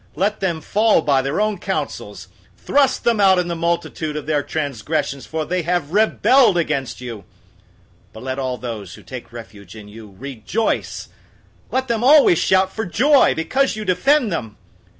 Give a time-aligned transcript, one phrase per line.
[0.15, 4.41] Let them fall by their own counsels; Thrust them out in the multitude of their
[4.41, 7.17] transgressions, for they have rebelled against you.
[7.19, 7.23] 005:011
[8.13, 11.09] But let all those who take refuge in you rejoice,
[11.69, 14.57] Let them always shout for joy, because you defend them.